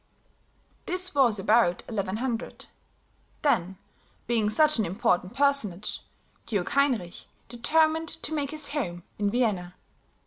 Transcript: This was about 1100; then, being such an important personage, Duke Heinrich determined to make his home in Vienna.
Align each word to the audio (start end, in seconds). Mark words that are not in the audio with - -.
This 0.87 1.13
was 1.13 1.37
about 1.37 1.83
1100; 1.87 2.65
then, 3.43 3.77
being 4.25 4.49
such 4.49 4.79
an 4.79 4.85
important 4.87 5.35
personage, 5.35 6.01
Duke 6.47 6.71
Heinrich 6.71 7.27
determined 7.47 8.09
to 8.23 8.33
make 8.33 8.49
his 8.49 8.69
home 8.69 9.03
in 9.19 9.29
Vienna. 9.29 9.75